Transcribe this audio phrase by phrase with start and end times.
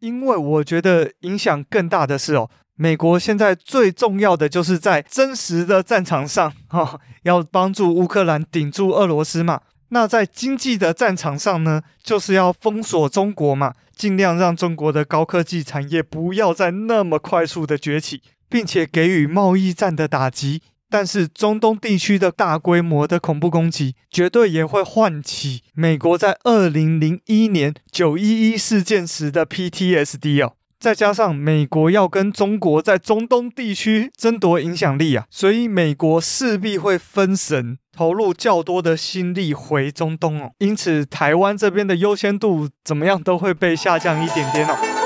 [0.00, 9.60] 因为我觉得影响更大的是哦，美国现在最重要的就是在真实的战场上，哈、 哦，要帮助乌克兰顶住俄罗斯嘛。
[9.90, 20.62] 那在经济的战场上呢，就是要封锁中国嘛，尽量让中国的高科技产业不要再那么快速的崛起，并且给予贸易战的打击。
[20.90, 30.54] 但是中东地区的大规模的恐怖攻击，绝对也会唤起美国在二零零一年九一一事件时的 PTSD 哦。
[30.80, 40.52] 再加上美国要跟中国在中东地区争夺影响力啊，所以美国势必会分神，投入较多的心力回中东哦。
[40.58, 44.97] 因此，台湾这边的优先度怎么样都会被下降一点点哦。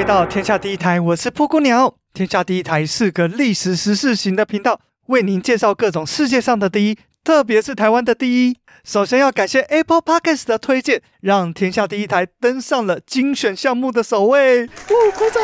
[0.00, 1.94] 回到天下第一台，我是布谷鸟。
[2.14, 8.56] 天下第一台是个历史时事型的频道，为您介绍各种世界上的第一，特别是台湾的第一。
[8.82, 14.64] 首先要感谢 Apple Podcast 的推荐，让天下第一台登上了精选项目的首位。
[14.64, 15.42] 哦，鼓掌！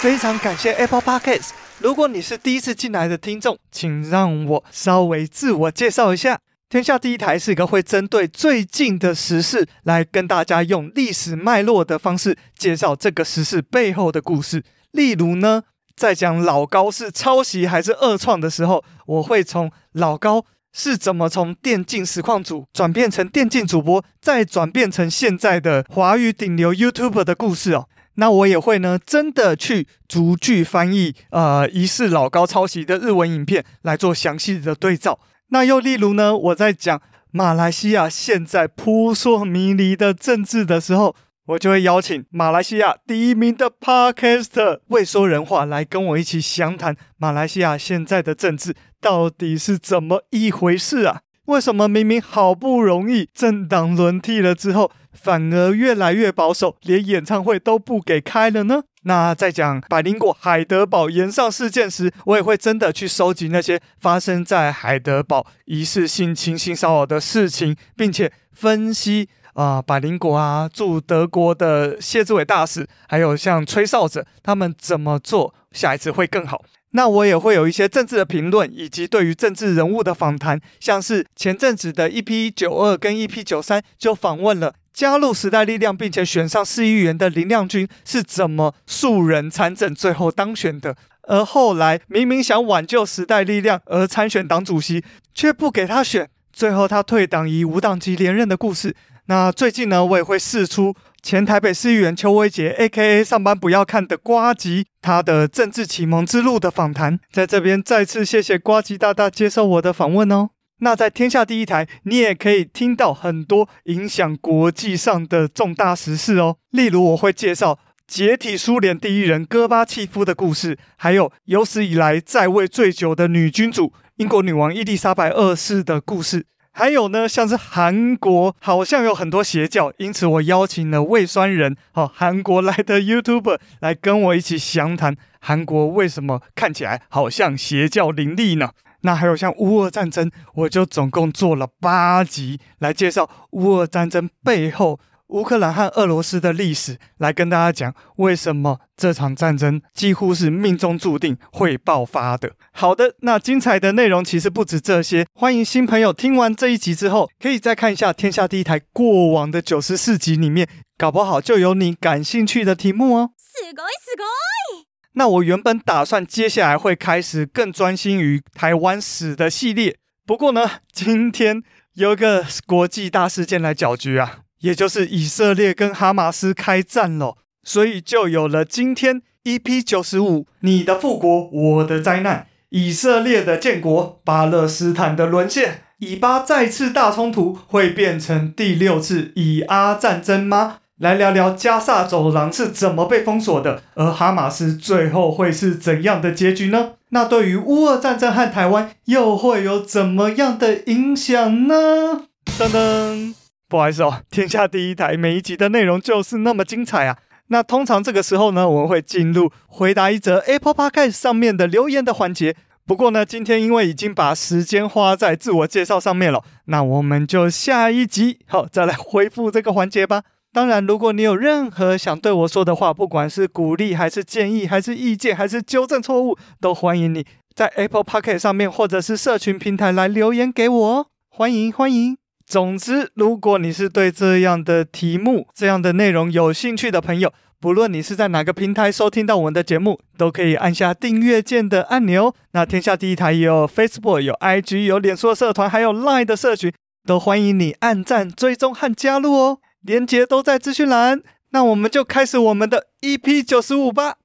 [0.00, 1.50] 非常感谢 Apple Podcast。
[1.78, 6.40] 如果你是第一次进来的听众，请让我稍微自我介绍一下。
[6.72, 14.64] 天下第一台是一个会针对最近的时事来跟大家用历史脉络的方式介绍这个时事背后的故事。
[14.92, 15.64] 例如呢，
[15.94, 27.86] 在讲老高是抄袭还是二创的时候，我会从老高是怎么从电竞实况组转变成电竞主播，再转变成现在的华语顶流 YouTuber 的故事哦。
[28.14, 35.20] 那我也会呢，真的去逐句翻译呃疑似老高抄袭的日文影片来做详细的对照。
[35.52, 41.14] 那又例如呢，我在讲马来西亚现在扑朔迷离的政治的时候，
[41.44, 51.20] 我就会邀请马来西亚第一名的 Podcaster 未说人话来跟我一起详谈马来西亚现在的政治到底是怎么一回事啊？
[51.44, 58.84] 为什么明明好不容易政党轮替了之后，反而越来越保守，连演唱会都不给开了呢？
[59.04, 76.62] 那在讲百灵果海德堡延上事件时，我也会真的去收集那些发生在海德堡疑似性侵性骚扰的事情，并且分析啊、呃，百灵果啊驻德国的谢志伟大使，还有像吹哨者他们怎么做，下一次会更好。
[76.92, 84.74] 那我也会有一些政治的评论，以及对于政治人物的访谈，像是前阵子的 EP 九二跟 EP 九三就访问了。
[84.92, 90.94] 加入时代力量并且选上市议员的林亮君是怎么素人参政最后当选的？
[91.22, 95.02] 而后来明明想挽救时代力量而参选党主席，
[95.34, 98.94] 却不给他选，最后他退党以无党籍连任的故事。
[99.26, 103.22] 那最近呢，我也会试出前台北市议员邱威杰 （A.K.A.
[103.22, 107.20] 上班不要看的瓜吉）他的政治启蒙之路的访谈。
[107.30, 110.50] 在这边再次谢谢瓜吉大大接受我的访问哦。
[110.80, 116.56] 那在天下第一台，你也可以听到很多影响国际上的重大时事哦。
[116.70, 117.78] 例如，我会介绍
[118.08, 126.46] 解体苏联第一人戈巴契夫的故事，还有有史以来在位最久的女君主英国女王伊丽莎白二世的故事。
[126.74, 138.70] 还有呢，像是韩国好像有很多邪教，因此我邀请了胃酸人哦，韩国来的 YouTuber 来跟我一起详谈韩国为什么看起来好像邪教林立呢？
[139.02, 144.98] 那还有像乌俄战争，我就总共做了八集来介绍乌俄战争背后
[145.31, 152.53] 乌克兰和俄罗斯的历史，来跟大家讲为什么这场战争几乎是命中注定会爆发的。
[152.71, 160.67] 好的，那精彩的内容其实不止这些，欢迎新朋友听完这一集之后，可以再看一下天下第一台过往的九十四集里面，
[160.97, 163.31] 搞不好就有你感兴趣的题目哦。
[163.37, 171.63] すごいすごい那我原本打算接下来会开始更专心于台湾史的系列，不过呢，今天
[171.95, 190.78] 有个国际大事件来搅局啊， 也就是以色列跟哈马斯开战了，所以就有了今天 EP 九十五，你的复国，我的灾难，以色列的建国，巴勒斯坦的沦陷，以巴再次大冲突会变成第六次以阿战争吗？
[190.98, 196.92] 来聊聊加萨走廊是怎么被封锁的，而哈马斯最后会是怎样的结局呢？
[197.08, 202.28] 那对于乌俄战争和台湾又会有怎么样的影响呢？
[202.56, 203.34] 噔噔，
[203.72, 207.16] 不好意思哦，天下第一台每一集的内容就是那么精彩啊！
[207.46, 212.54] 那通常这个时候呢，我们会进入回答一则 Apple Podcast 上面的留言的环节。
[212.86, 220.24] 不过呢，今天因为已经把时间花在自我介绍上面了，那我们就下一集好再来恢复这个环节吧。
[220.52, 232.21] 当然，如果你有任何想对我说的话，不管是鼓励还是建议，还是意见，还是纠正错误，都欢迎你在 Apple Podcast 上面或者是社群平台来留言给我哦，欢迎欢迎。
[232.52, 242.34] 总之，如果你是对这样的题目、这样的内容有兴趣的朋友，不论你是在哪个平台收听到我们的节目，都可以按下订阅键的按钮。
[242.50, 246.70] 那天下第一台也有 Facebook、有 IG、有脸书的社团，还有 Line 的社群，
[247.06, 249.58] 都欢迎你按赞、追踪和加入哦。
[249.80, 251.22] 连接都在资讯栏。
[251.52, 254.16] 那我们就开始我们的 EP 九十五吧。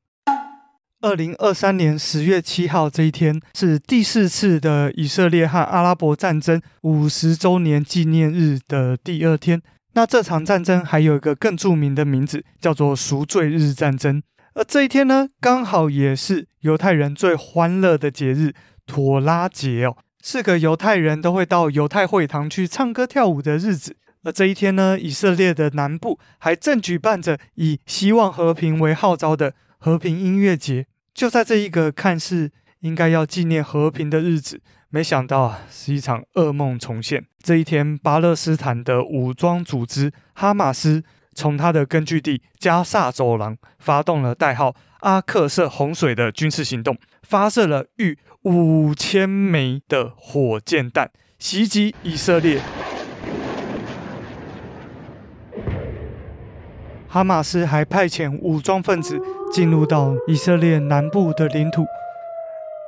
[0.99, 9.61] 二零二三年十月七号这一天是第四次的以色列和阿拉伯战争五十周年纪念日的第二天。
[9.93, 14.23] 那这场战争还有一个更著名的名字，叫做赎罪日战争。
[14.55, 18.53] 而这一天呢，刚好也是犹太人最欢乐的节日——
[18.87, 23.95] 妥拉节哦，是个犹太人都会到犹太会堂去唱歌跳舞的日子。
[24.23, 29.53] 而这一天呢，以色列的南部还正举办着以希望和平为号召的。
[29.77, 37.25] 和平音乐节，就在这一个看似应该要纪念和平的日子，没想到啊，是一场噩梦重现。
[37.41, 41.03] 这一天，巴勒斯坦的武装组织哈马斯
[41.33, 52.61] 从他的根据地加萨走廊发动了代号“阿克瑟洪水”的军事行动，发射了逾五千枚的火箭弹，袭击以色列。
[57.09, 59.19] 哈马斯还派遣武装分子
[59.51, 61.85] 进入到以色列南部的领土，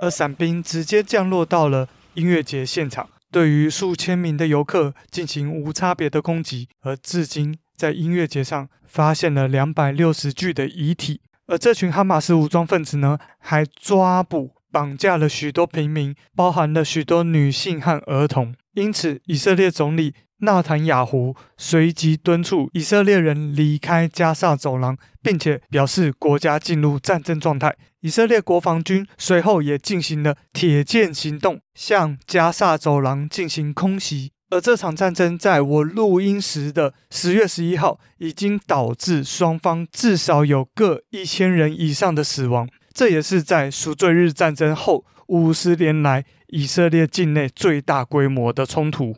[0.02, 6.68] 而伞兵直接降落到了音乐节现场，对于数千名的游客进行无差别的攻击。
[6.82, 18.54] 而至今，在音乐节上发现了两百六十具的遗体，而这群哈马斯武装分子呢，还抓捕、绑架了许多平民，包含了许多女性和儿童。
[18.80, 20.14] 因此，以色列总理。
[20.42, 27.76] 纳坦雅胡随即敦促以色列人离开加萨走廊，并且表示国家进入战争状态。
[28.00, 34.32] 以色列国防军随后也进行了铁剑行动，向加萨走廊进行空袭。
[34.50, 42.66] 而这场战争在我录音时的十月十一号，已经导致双方至少有各一千人以上的死亡。
[42.94, 49.16] 这也是在赎罪日战争后五十年来以色列境内最大规模的冲突。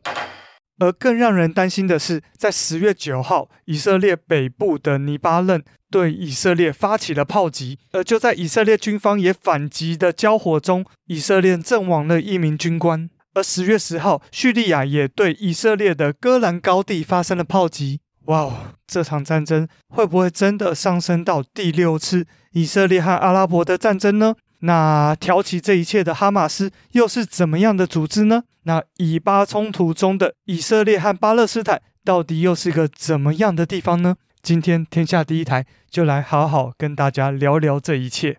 [0.80, 13.08] 而更让人担心的是，在十月九号，以色列北部的黎巴嫩对以色列发起了炮击，而就在以色列军方也反击的交火中，以色列阵亡了一名军官。
[13.34, 18.00] 而十月十号，叙利亚也对以色列的戈兰高地发生了炮击。
[18.26, 18.54] 哇哦，
[18.88, 24.36] 这场战争会不会真的上升到第六次以色列和阿拉伯的战争呢？
[24.62, 28.44] 那挑起这一切的哈马斯又是怎么样的组织呢？
[28.64, 34.16] 那以巴冲突中的以色列和巴勒斯坦到底又是个怎么样的地方呢？
[34.44, 38.38] 今天天下第一台就来好好跟大家聊聊这一切。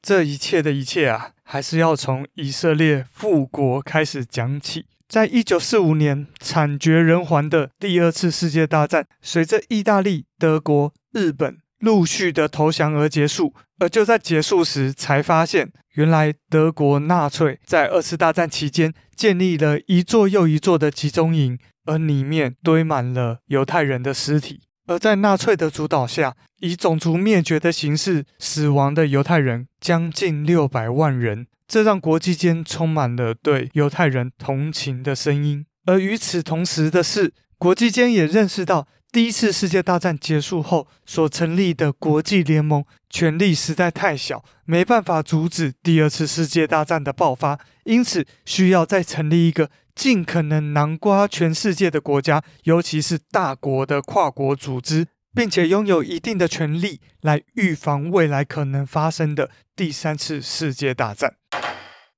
[0.00, 4.86] 这一切的一切啊，还是要从以色列复国开始讲起。
[5.08, 11.58] 在一九四五年惨绝人寰的第二次世界大战，随着意大利、德国、日本。
[11.86, 24.62] 陆续的投降而结束，而就在结束时才发现，原来德国纳粹在二次大战期间建立了一座又一座的集中营，而里面堆满了犹太人的尸体。
[24.88, 35.64] 而在纳粹的主导下，以种族灭绝的形式死亡的犹太人将近六百万人，这让国际间充满了对犹太人同情的声音。
[35.84, 38.88] 而与此同时的是，国际间也认识到。
[39.12, 61.36] 第一次世界大战结束后所成立的国际联盟权力实在太小，没办法阻止第二次世界大战的爆发，因此需要再成立一个尽可能囊括全世界的国家，尤其是大国的跨国组织，并且拥有一定的权力来预防未来可能发生的第三次世界大战。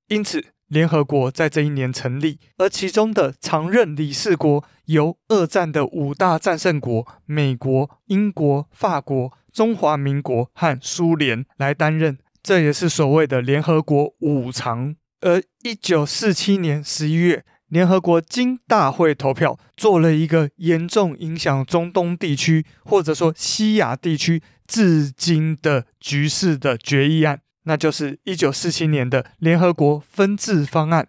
[0.09, 0.47] 因此。
[0.69, 14.95] 联合国在这一年成立，而其中的常任理事国由二战的五大战胜国——美国、英国、法国、中华民国和苏联来担任，这也是所谓的联合国五常。
[15.21, 27.41] 而一九四七年十一月，联合国经大会投票，做了一个严重影响中东地区或者说西亚地区至今的局势的决议案。
[27.63, 31.07] 那就是一九四七年的联合国分治方案。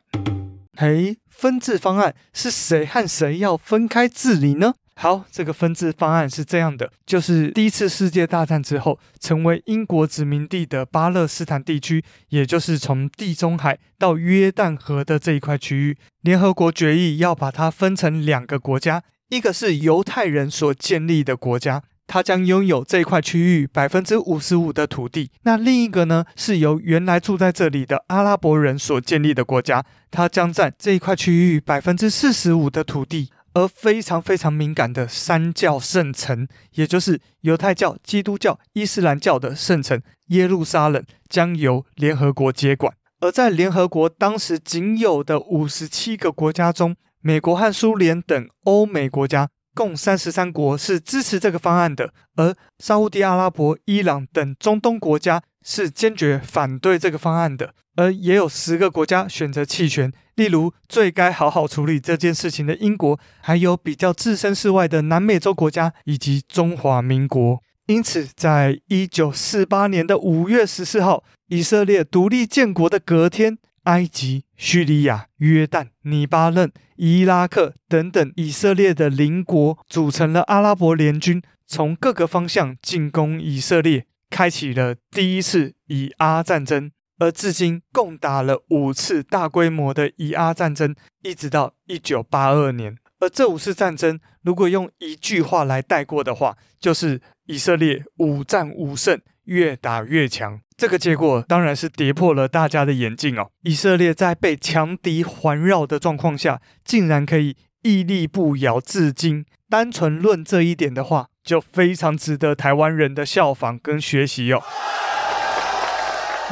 [0.76, 4.74] 嘿，分治方案是谁和谁要分开治理呢？
[4.94, 21.82] 好，这个分治方案是这样的：就是第一次世界大战之后，成为英国殖民地的巴勒斯坦地区，也就是从地中海到约旦河的这一块区域，联合国决议要把它分成两个国家，一个是犹太人所建立的国家。
[22.12, 25.30] 它将拥有这块区域百分之五十五的土地。
[25.42, 33.30] 那另一个呢，是由原来住在这里的阿拉伯人所建立的国家，它将占这一块区域百分之四十五的土地。
[33.52, 42.94] 而非常非常敏感的三教圣城，也就是犹太教、基督教、伊斯兰教的圣城耶路撒冷，将由联合国接管。
[43.20, 49.48] 而在联合国当时仅有的五十七个国家中，美国和苏联等欧美国家。
[49.80, 67.62] 共三十三国是支持这个方案的，而沙乌地阿拉伯、伊朗等中东国家是坚决反对这个方案的，而也有十个国家选择弃权，例如最该好好处理这件事情的英国，还有比较置身事外的南美洲国家以及中华民国。
[67.86, 73.56] 因此，在一九四八年的五月十四号，以色列独立建国的隔天。
[73.84, 86.90] 埃及、叙利亚、约旦、黎巴嫩、伊拉克等等以色列的邻国组成了阿拉伯联军，从各个方向进攻以色列，开启了第一次以阿战争。
[87.18, 92.96] 而至今共打了五次大规模的以阿战争，一直到一九八二年。
[93.18, 100.60] 而这五次战争，如果用一句话来带过的话，就是以色列五战五胜，越打越强。
[100.76, 103.50] 这个结果当然是跌破了大家的眼镜哦！
[103.62, 109.44] 以色列在被强敌环绕的状况下，竟然可以屹立不摇至今。
[109.68, 114.62] 单纯论这一点的话，就非常值得台湾人的效仿跟学习哦。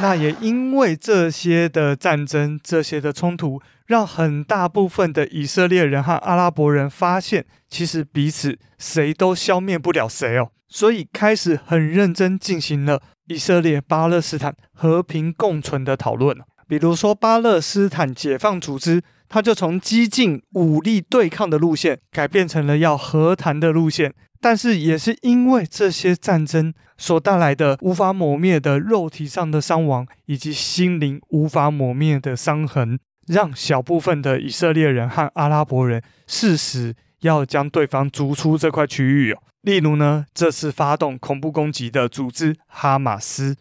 [0.01, 13.01] 那也因为这些的战争、这些的冲突，让很大部分的以色列人和阿拉伯人发现，其实彼此谁都消灭不了谁哦，所以开始很认真进行了。
[13.27, 16.35] 以色列巴勒斯坦和平共存的讨论，
[16.67, 24.13] 比如说巴勒斯坦解放组织，它就从激进武力对抗的路线改变成了要和谈的路线。
[24.41, 32.97] 但是也是因为这些战争所带来的无法抹灭的肉体上的伤亡，以及心灵无法抹灭的伤痕，
[33.27, 39.39] 让小部分的以色列人和阿拉伯人誓死要将对方逐出这块区域哦。
[39.69, 43.55] 例如呢，这次发动恐怖攻击的组织哈马斯。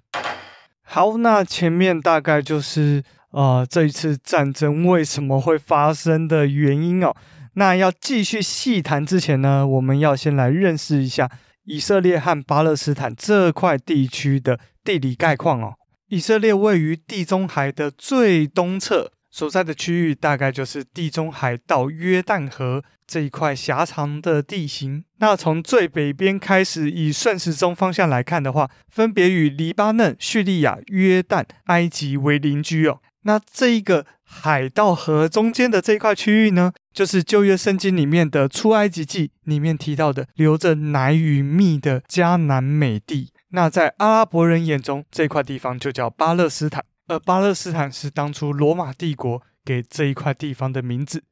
[0.82, 7.14] 好，那前面大概就是呃这一次战争为什么会发生的原因哦。
[7.56, 11.30] 那要继续细谈之前呢，我们要先来认识一下
[11.64, 15.74] 以色列和巴勒斯坦这块地区的地理概况哦。
[16.08, 19.12] 以色列位于地中海的最东侧。
[19.30, 25.04] 所在的区域大概就是地中海到约旦河这一块狭长的地形。
[25.18, 33.00] 那从最北边开始，以顺时钟方向来看的话，分别与黎巴嫩、叙利亚、约旦、埃及为邻居哦。
[33.22, 43.30] 那这一个海到河中间的这一块区域呢，就是旧约圣经里面的出埃及记里面提到的流着奶与蜜的迦南美地。
[43.50, 46.84] 那在阿拉伯人眼中，这块地方就叫巴勒斯坦。
[47.08, 51.24] 而巴勒斯坦是当初罗马帝国给这一块地方的名字。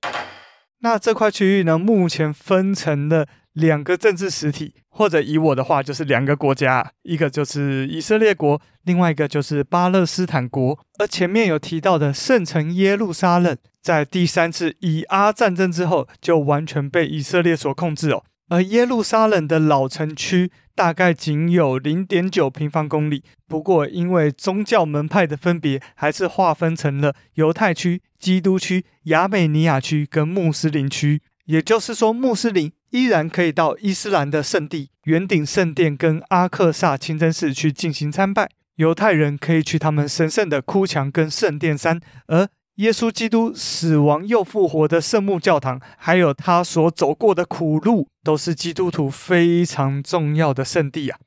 [0.81, 10.79] 那这块区域呢，目前分成了两个政治实体，或者以我的话就是两个国家，一个就是以色列国，另外一个就是巴勒斯坦国。
[10.99, 18.25] 而前面有提到的圣城耶路撒冷，在第三次以阿战争之后，就完全被以色列所控制哦。
[18.49, 31.21] 而耶路撒冷的老城区大概仅有零点九平方公里，不过因为宗教门派的分别，还是划分成了犹太区、基督区、亚美尼亚区跟穆斯林区。
[31.47, 51.19] 也就是说，穆斯林依然可以到伊斯兰的圣地圆顶圣殿跟阿克萨清真寺去进行参拜，犹太人可以去他们神圣的哭墙跟圣殿山，而耶稣基督死亡又复活的圣母教堂，还有他所走过的苦路，都是基督徒非常重要的圣地啊。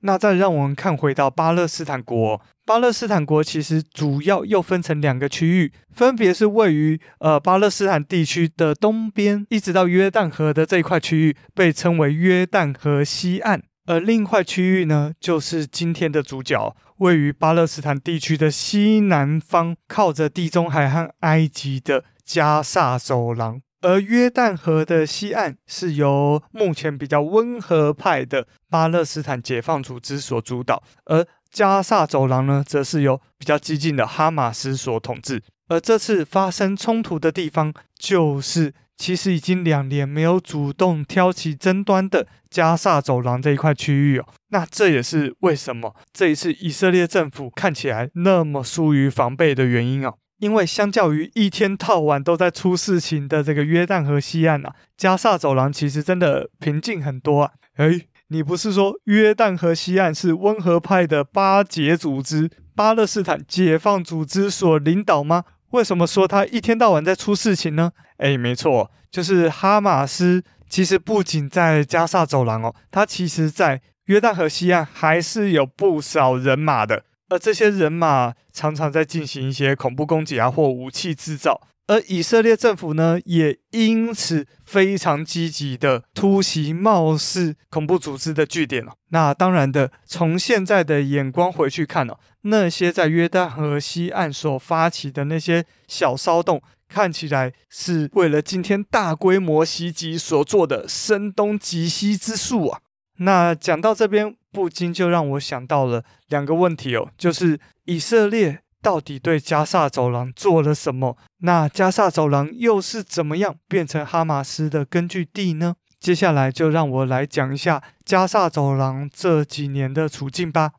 [0.00, 13.62] 那再让我们看回到巴勒斯坦国，巴勒斯坦国其实主要又分成两个区域，分别是位于呃巴勒斯坦地区的东边，一直到约旦河的这一块区域，被称为约旦河西岸。
[13.84, 23.60] 而另一块区域呢，就是今天的主角，位于巴勒斯坦地区的西南方，靠着地中海和埃及的加萨走廊。
[23.80, 35.42] 而约旦河的西岸是由目前比较温和派的巴勒斯坦解放组织所主导，而加萨走廊呢，则是由比较激进的哈马斯所统治。
[35.66, 38.72] 而这次发生冲突的地方，就是。
[39.02, 50.14] 其实已经两年没有主动挑起争端的加萨走廊这一块区域哦，那这也是为什么这一次以色列政府看起来那么疏于防备的原因哦。
[50.38, 57.50] 因为相较于一天到晚都在出事情的这个约旦河西岸啊，加萨走廊其实真的平静很多啊。
[57.78, 65.42] 诶，你不是说约旦河西岸是温和派的巴解组织巴勒斯坦解放组织所领导吗？
[65.72, 67.92] 为什么说他一天到晚在出事情呢？
[68.18, 70.42] 诶，没错，就是哈马斯。
[70.68, 81.60] 其实不仅在加萨走廊哦，他其实在约旦河西岸还是有不少人马的，而这些人马常常在进行一些恐怖攻击啊或武器制造。
[81.88, 88.92] 而以色列政府呢，也因此非常积极的突袭貌似恐怖组织的据点哦。
[89.08, 102.80] 那当然的，从现在的眼光回去看哦，那些在约旦河西岸所发起的那些小骚动，看起来是为了今天大规模袭击所做的声东击西之术啊。
[103.18, 108.60] 那讲到这边，不禁就让我想到了两个问题哦，就是以色列。
[108.82, 111.16] 到底对加萨走廊做了什么？
[111.38, 115.76] 那加萨走廊又是怎么样变成哈马斯的根据地呢？
[116.00, 120.72] 接下来就让我来讲一下加萨走廊这几年的处境吧。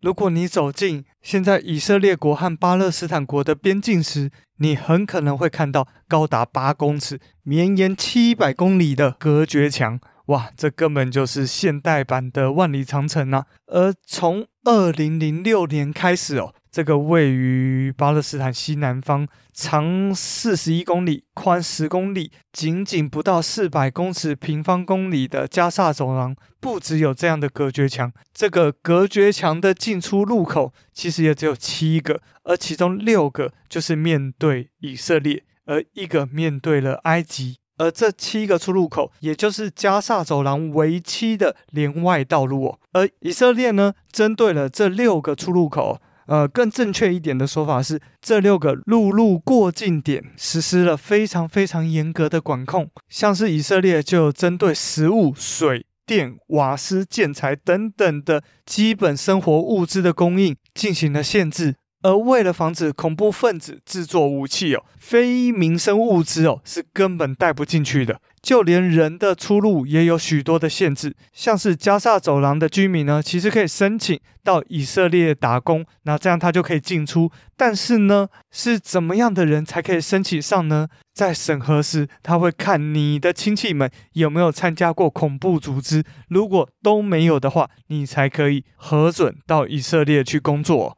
[0.00, 9.98] 如果你走进现在以色列国和巴勒斯坦国的边境时，你很可能会看到高达八公尺、绵延七百公里的隔绝墙。
[10.26, 13.46] 哇，这根本就是现代版的万里长城啊！
[13.66, 16.54] 而从二零零六年开始哦。
[16.68, 42.78] 这个位于巴勒斯坦西南方，长四十一公里，宽十公里，仅仅不到四百公尺平方公里的加萨走廊，不只有这样的隔绝墙，这个隔绝墙的进出入口其实也只有七个，而其中六个就是面对以色列，而一个面对了埃及，而这七个出入口，也就是加萨走廊为期的连外道路哦。
[42.92, 46.00] 而以色列呢，针对了这六个出入口。
[46.28, 68.20] 呃，更正确一点的说法是，这六个陆路过境点实施了非常非常严格的管控，像是以色列就针对食物、水电、瓦斯、建材等等的基本生活物资的供应进行了限制，而为了防止恐怖分子制作武器哦，非民生物资哦是根本带不进去的。
[68.40, 77.28] 就连人的出入也有许多的限制，像是加萨走廊的居民呢，其实可以申请到以色列打工，那这样他就可以进出。
[77.56, 80.86] 但是呢，是怎么样的人才可以申请上呢？
[81.12, 90.96] 在审核时，他会看你的亲戚们有没有参加过恐怖组织，如果都没有的话，你才可以核准到以色列去工作。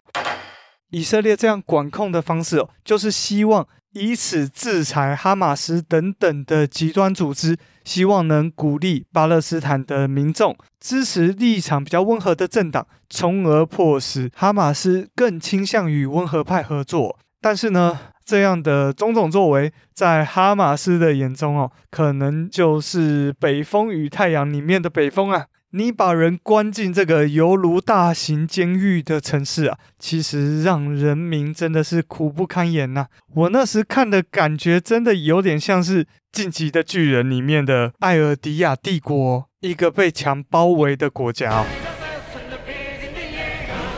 [0.91, 3.67] 以色列这样管控的方式哦，就是希望。
[3.93, 17.19] 以此制裁哈马斯等等的极端组织，希望能鼓励巴勒斯坦的民众支持立场比较温和的政党，从而迫使哈马斯更倾向于温和派合作。
[17.41, 25.47] 但是呢，这样的种种作为，在哈马斯的眼中哦，可能就是北风与太阳里面的北风啊。
[25.73, 33.09] 你把人关进这个犹如大型监狱的城市啊，其实让人民真的是苦不堪言呐、啊。
[33.35, 41.67] 我那时看的感觉，真的有点像是《进击的巨人》里面的艾尔迪亚帝国，一个被墙包围的国家、哦。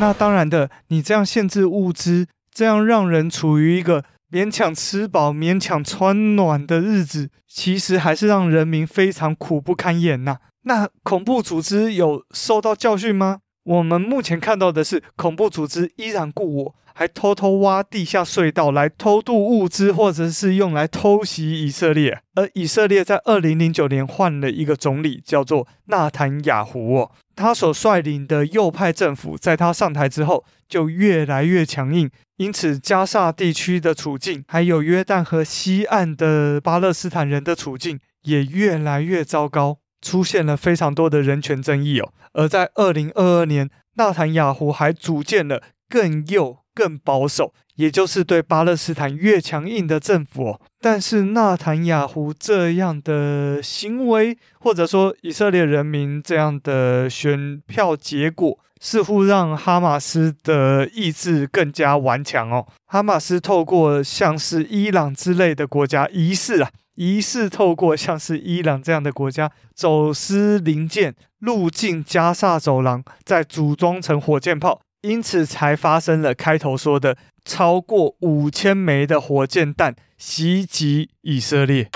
[0.00, 10.38] 那当然的，你这样限制物资，这样让人处于一个勉强吃饱、勉强穿暖的日子，其实还是让人民非常苦不堪言呐、啊。
[10.70, 13.40] 那恐怖组织有受到教训吗？
[13.64, 22.22] 我们目前看到的是，恐怖组织依然故我，还偷偷挖地下隧道来偷渡物资，或者是用来偷袭以色列。
[22.36, 39.78] 而以色列在二零零九年换了一个总理，叫做纳坦雅胡哦，他所率领的右派政府，在他上台之后就越来越强硬，因此加沙地区的处境，还有约旦河西岸的巴勒斯坦人的处境，也越来越糟糕。
[40.00, 50.60] 出现了非常多的人权争议哦，而在二零二二年，纳坦雅胡还组建了更右、更保守，也就是对巴勒斯坦越强硬的政府哦。
[50.80, 62.66] 但是纳坦雅胡这样的行为，或者说以色列人民这样的选票结果，似乎让哈马斯的意志更加顽强哦。
[62.86, 66.70] 哈马斯透过像是伊朗之类的国家，疑似啊。
[67.00, 81.88] 疑似透过像是伊朗这样的国家走私零件入境加萨走廊，再组装成火箭炮，因此才发生了开头说的超过五千枚的火箭弹袭击以色列。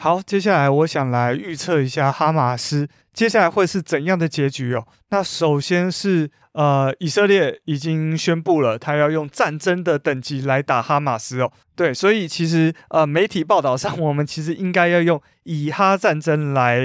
[0.00, 4.86] 好，接下来我想来预测一下哈马斯接下来会是怎样的结局哦。
[5.08, 11.50] 那首先是呃，以色列已经宣布了，他要用战争的等级来打哈马斯哦。
[11.74, 16.80] 对，所以其实呃，媒体报道上，我们其实应该要用以哈战争来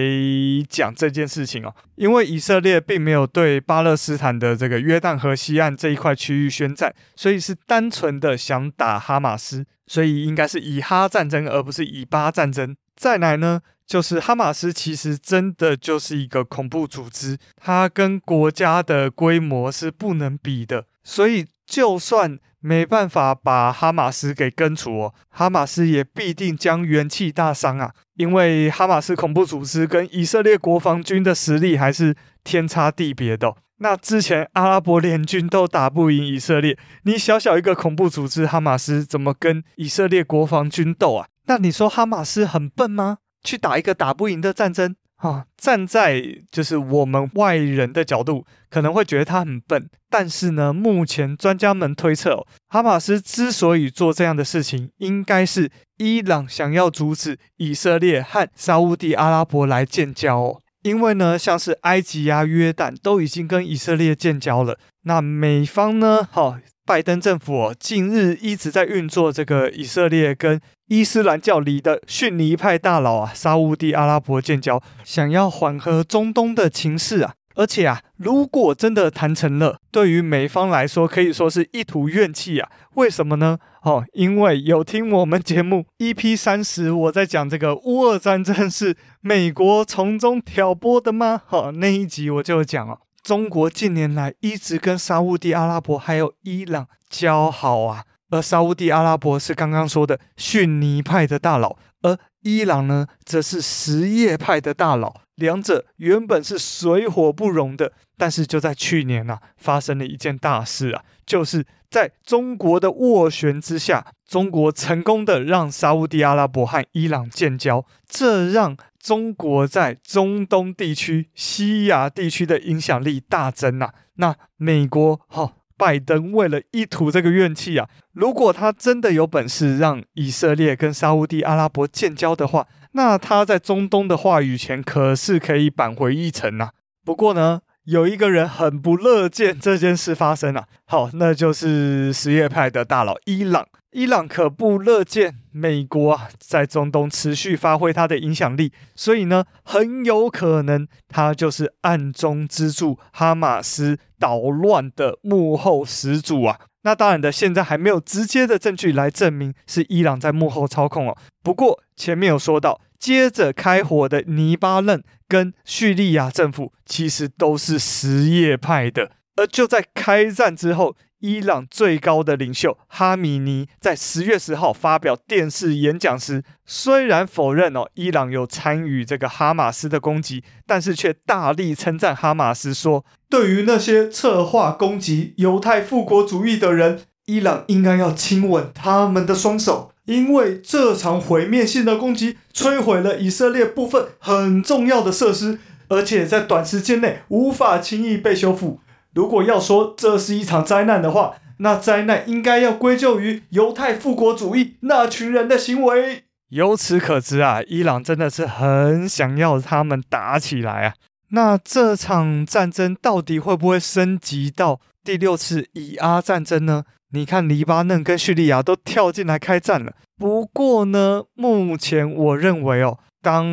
[0.68, 12.76] 讲这件事情哦，因为以色列并没有对巴勒斯坦的这个约旦河西岸这一块区域宣战，所以是单纯的想打哈马斯，所以应该是以哈战争，而不是以巴战争。
[12.96, 33.56] 再来呢，就是哈马斯其实真的就是一个恐怖组织，它跟国家的规模是不能比的，所以就算没办法把哈马斯给根除哦，哈马斯也必定将元气大伤啊，因为哈马斯恐怖组织跟以色列国防军的实力还是天差地别的。
[33.78, 41.28] 那之前阿拉伯联军都打不赢以色列，你小小一个恐怖组织哈马斯怎么跟以色列国防军斗啊？
[41.46, 43.18] 那你说哈马斯很笨吗？
[43.44, 45.46] 去打一个打不赢的战争啊？
[45.58, 49.90] 站在就是我们外人的角度，可能会觉得他很笨。
[50.10, 60.60] 但是呢，目前专家们推测，哈马斯之所以做这样的事情，应该是伊朗想要阻止以色列和沙乌地阿拉伯来建交。
[60.84, 64.78] 因为呢，像是埃及呀、约旦都已经跟以色列建交了。
[65.04, 66.28] 那美方呢？
[66.32, 66.58] 好。
[66.86, 77.36] 拜登政府，近日一直在运作这个以色列跟伊斯兰教里的逊尼派大佬啊，沙乌地阿拉伯建交，想要缓和中东的情势啊。
[77.56, 82.70] 而且啊，如果真的谈成了，对于美方来说可以说是一吐怨气啊。
[82.96, 83.60] 为什么呢？
[83.84, 91.44] 哦，因为有听我们节目 EP 三十，我在讲这个乌俄战争是美国从中挑拨的吗？
[91.46, 93.00] 好，那一集我就讲哦。
[93.24, 107.92] 中国近年来一直跟沙乌地阿拉伯还有伊朗交好啊，而沙乌地阿拉伯是刚刚说的逊尼派的大佬，而伊朗呢，则是什叶派的大佬，两者原本是水火不容的。
[108.18, 118.78] 但是就在去年啊，发生了一件大事啊，就是在中国的斡旋之下，中国成功的让沙乌地阿拉伯和伊朗建交，这让。
[119.04, 136.70] 中国在中东地区、西亚地区的影响力大增呐、那美国哈、哦，拜登为了一吐这个怨气啊，如果他真的有本事让以色列跟沙乌地阿拉伯建交的话，那他在中东的话语权可是可以扳回一城呐。
[137.04, 140.66] 不过呢，有一个人很不乐见这件事发生啊。
[140.86, 143.68] 好，那就是什叶派的大佬伊朗。
[143.92, 156.60] 伊朗可不乐见美国啊在中东持续发挥它的影响力，所以呢，很有可能他就是暗中资助哈马斯捣乱的幕后始祖啊。
[156.84, 161.18] 那当然的，现在还没有直接的证据来证明是伊朗在幕后操控哦。
[161.42, 170.96] 不过前面有说到，接着开火的黎巴嫩跟叙利亚政府其实都是什叶派的，而就在开战之后。
[171.24, 198.82] 伊朗最高的领袖哈米尼在十月十号发表电视演讲时，虽然否认哦伊朗有参与这个哈马斯的攻击，但是却大力称赞哈马斯，说对于那些策划攻击犹太复国主义的人，伊朗应该要亲吻他们的双手，因为这场毁灭性的攻击摧毁了以色列部分很重要的设施，而且在短时间内无法轻易被修复。
[199.14, 206.24] 如果要说这是一场灾难的话，那灾难应该要归咎于犹太复国主义那群人的行为。
[206.50, 210.94] 由此可知啊，伊朗真的是很想要他们打起来啊。
[211.30, 216.84] 那这场战争到底会不会升级到第六次以阿战争呢？
[217.12, 219.94] 你看，黎巴嫩跟叙利亚都跳进来开战了。
[220.18, 223.48] 不过呢，目前我认为哦，当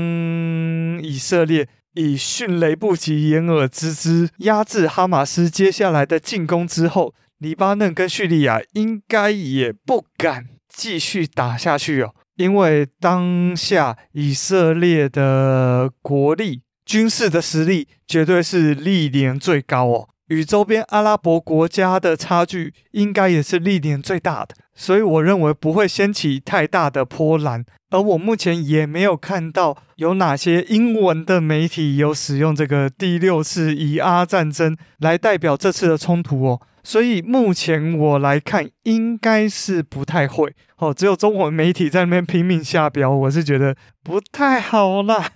[1.03, 1.67] 以色列。
[1.95, 20.09] 以迅雷不及掩耳之势压制哈马斯接下来的进攻之后，黎巴嫩跟叙利亚应该也不敢继续打下去哦，因为当下以色列的国力、军事的实力绝对是历年最高哦。
[20.31, 27.65] 与周边阿拉伯国家的差距应该也是历年最大的，所以我认为不会掀起太大的波澜。
[27.91, 40.95] 而我目前也没有看到有哪些英文的媒体有使用这个第六次以阿战争来代表这次的冲突哦，所以目前我来看应该是不太会哦。
[40.95, 45.31] 只有中文媒体在那边拼命下标，我是觉得不太好啦。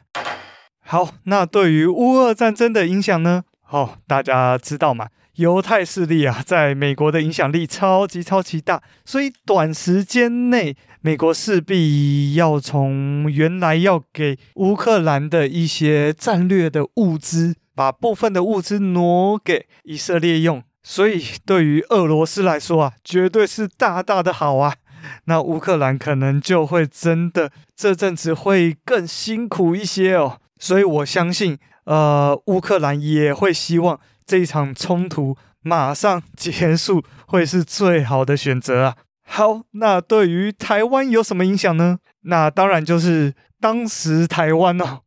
[0.86, 3.42] 好，那对于乌俄战争的影响呢？
[3.74, 5.08] 哦，大家知道吗？
[5.34, 20.62] 犹太势力啊，在美国的影响力超级超级大，所以短时间内，美国势必要从原来要给乌克兰的一些战略的物资，把部分的物资挪给以色列用。
[20.84, 24.76] 所以对于俄罗斯来说啊，绝对是大大的好啊。
[25.24, 30.38] 那乌克兰可能就会真的这阵子会更辛苦一些哦。
[30.60, 38.96] 所以我相信，呃，乌克兰也会希望这一场冲突马上结束，会是最好的选择啊。
[39.26, 41.98] 好，那对于台湾有什么影响呢？
[42.22, 45.00] 那当然就是当时台湾哦，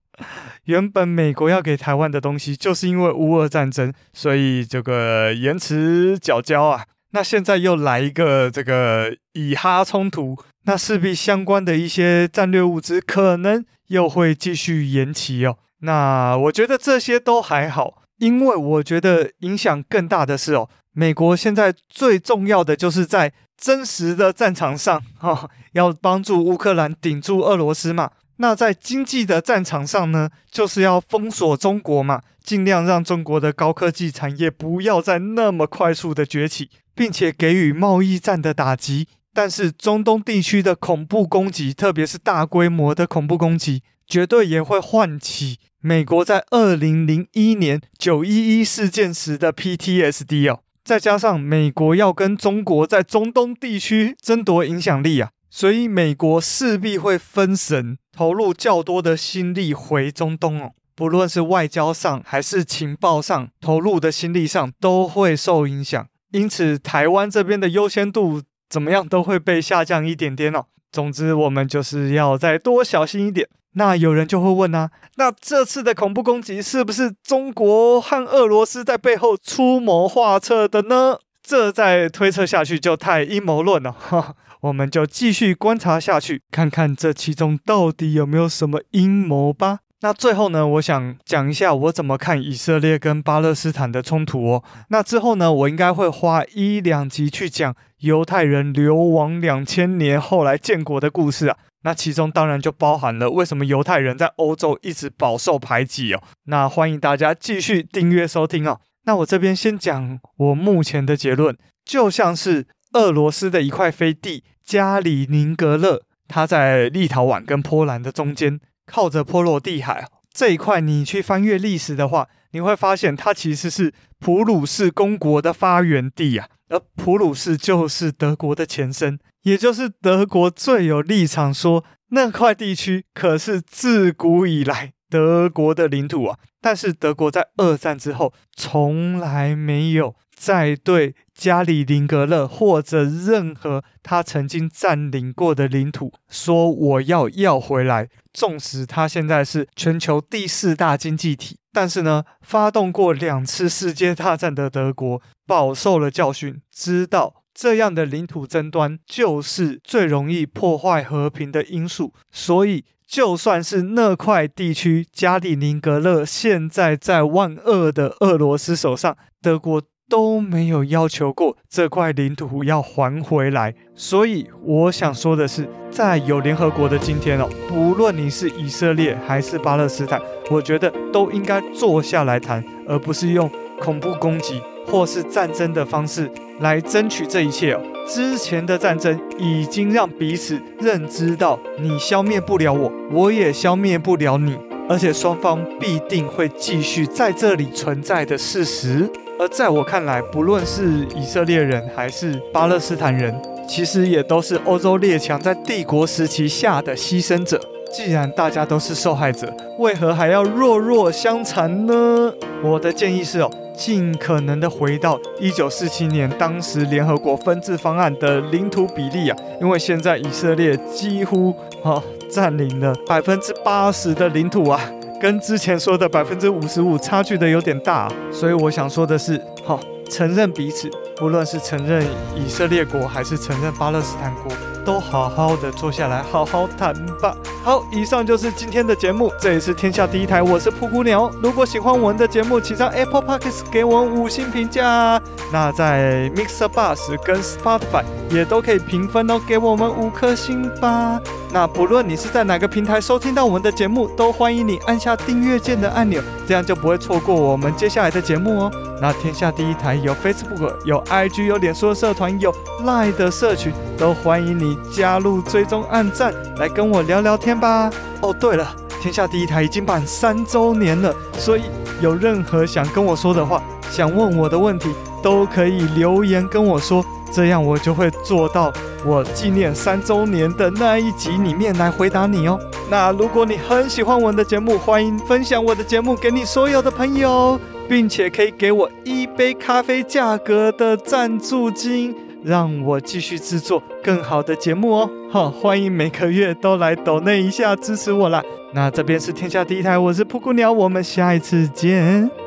[0.65, 6.85] 原本美国要给台湾的东西，就是因为乌俄战争，所以这个延迟缴交啊。
[7.11, 13.65] 那现在又来一个这个以哈冲突，那势必相关的一些战略物资可能。
[13.87, 15.59] 又会继续延期哦。
[15.79, 28.11] 那我觉得这些都还好，因为我觉得影响更大的是哦，美国现在最重要的就是在真实的战场上哈、哦，要帮助乌克兰顶住俄罗斯嘛。
[28.39, 39.07] 那在经济的战场上呢，就是要封锁中国嘛，尽量让中国的高科技产业不要再那么快速的崛起，并且给予贸易战的打击。
[39.33, 50.61] 但是中东地区的恐怖攻击，特别是大规模的恐怖攻击，绝对也会唤起美国在二零零一年九一一事件时的 PTSD 哦。
[50.83, 60.71] 再加上美国要跟中国在中东地区争夺影响力啊，所以美国势必会分神，投入较多的心力回中东哦。
[60.95, 66.07] 不论是外交上还是情报上，投入的心力上都会受影响。
[66.31, 68.41] 因此，台湾这边的优先度。
[68.69, 70.65] 怎么样都会被下降一点点哦。
[70.91, 73.47] 总之，我们就是要再多小心一点。
[73.77, 81.19] 那有人就会问啊，那这次的恐怖攻击是不是中国和俄罗斯在背后出谋划策的呢？
[81.43, 84.35] 这再推测下去就太阴谋论了哈。
[84.61, 89.79] 我们就继续观察下去，看看这其中到底有没有什么阴谋吧。
[90.01, 94.63] 那最后呢，我想讲一下我怎么看以色列跟巴勒斯坦的冲突哦。
[94.89, 101.57] 那之后呢，我应该会花一两集去讲犹太人流亡两千年后来建国的故事啊。
[101.87, 106.21] 那其中当然就包含了为什么犹太人在欧洲一直饱受排挤哦。
[106.47, 108.81] 那欢迎大家继续订阅收听哦。
[109.05, 118.59] 那我这边先讲我目前的结论，就像是俄罗斯的一块飞地加里宁格勒，它在立陶宛跟波兰的中间。
[118.85, 136.37] 靠着波罗的海这一块，你去翻阅历史的话，你会发现它其实是普鲁士公国的发源地啊，而普鲁士就是德国的前身，也就是德国最有立场说那块地区可是自古以来德国的领土啊。
[136.59, 148.07] 但是德国在二战之后从来没有再对加里宁格勒或者任何他曾经占领过的领土说我要要回来。
[148.31, 162.13] 纵使他现在是全球第四大经济体，但是呢，发动过两次世界大战的德国饱受了教训，知道这样的领土争端就是最容易破坏和平的因素。
[162.31, 169.81] 所以，就算是那块地区加里宁格勒现在在万恶的俄罗斯手上，德国。
[170.09, 187.81] 都没有要求过这块领土要还回来，所以我想说的是，在有联合国的今天哦，不论你是以色列还是巴勒斯坦，我觉得都应该坐下来谈，而不是用恐怖攻击或是战争的方式来争取这一切哦。
[188.07, 199.09] 之前的战争已经让彼此认知到，你消灭不了我，我也消灭不了你，而且双方必定会继续在这里存在的事实。
[199.39, 207.61] 而在我看来，不论是以色列人还是巴勒斯坦人，其实也都是欧洲列强在帝国时期下的牺牲者。
[207.91, 212.33] 既然大家都是受害者，为何还要弱弱相残呢？
[212.63, 224.79] 我的建议是哦，尽可能的回到一九四七年当时联合国分治方案的领土比例啊，因为现在以色列几乎啊占领了百分之八十的领土啊。
[225.19, 237.35] 跟之前说的百分之五十五差距的有点大，所以我想说的是，好，承认彼此，不论是承认以色列国还是承认巴勒斯坦国，都好好的坐下来，好好谈吧。
[237.63, 239.33] 好，以上就是今天的节目。
[239.41, 241.31] 这也是天下第一台，我是布谷鸟。
[241.41, 245.19] 如果喜欢我们的节目，请上 Apple Podcasts 给我们五星评价。
[245.51, 251.19] 那在 Mixer Bus 跟 Spotify 也都可以评分哦，给我们五颗星吧。
[251.51, 258.71] 那不论你是在哪个平台收听到我们的节目，都欢迎你按下订阅键的按钮，这样就不会错过我们接下来的节目哦。
[259.01, 267.89] 那天下第一台有 Facebook、有 IG、有脸书的社团、有 Line 的社群，都欢迎你加入、追踪、按赞，来跟我聊聊天吧。
[268.21, 271.63] 哦，对了，天下第一台已经满三周年了，所以
[272.01, 274.89] 有任何想跟我说的话，想问我的问题，
[275.23, 277.05] 都可以留言跟我说。
[277.31, 278.71] 这样我就会做到
[279.05, 282.59] 我纪念三周年的那一集里面来回答你哦。
[282.89, 287.59] 那如果你很喜欢我的节目，欢迎分享我的节目给你所有的朋友，
[287.89, 295.09] 并且可以给我一杯咖啡价格的赞助金，让我继续制作更好的节目哦。
[295.29, 298.41] 好，欢迎每个月都来抖内一下支持我啦。
[298.73, 302.46] 那这边是天下第一台，我是噗咕鸟，我们下一次见。